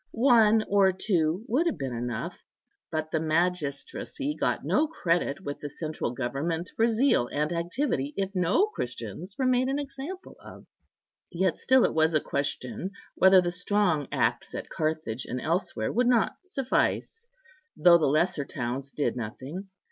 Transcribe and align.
One 0.13 0.65
or 0.67 0.91
two 0.91 1.45
would 1.47 1.67
have 1.67 1.77
been 1.77 1.93
enough; 1.93 2.41
but 2.91 3.11
the 3.11 3.19
magistracy 3.19 4.35
got 4.35 4.65
no 4.65 4.87
credit 4.87 5.41
with 5.43 5.59
the 5.59 5.69
central 5.69 6.09
government 6.11 6.71
for 6.75 6.87
zeal 6.87 7.27
and 7.27 7.51
activity 7.53 8.15
if 8.17 8.33
no 8.33 8.65
Christians 8.65 9.35
were 9.37 9.45
made 9.45 9.67
an 9.67 9.77
example 9.77 10.37
of. 10.39 10.65
Yet 11.31 11.55
still 11.59 11.85
it 11.85 11.93
was 11.93 12.15
a 12.15 12.19
question 12.19 12.89
whether 13.13 13.41
the 13.41 13.51
strong 13.51 14.07
acts 14.11 14.55
at 14.55 14.69
Carthage 14.71 15.25
and 15.25 15.39
elsewhere 15.39 15.91
would 15.91 16.07
not 16.07 16.33
suffice, 16.47 17.27
though 17.77 17.99
the 17.99 18.07
lesser 18.07 18.43
towns 18.43 18.91
did 18.91 19.15
nothing. 19.15 19.69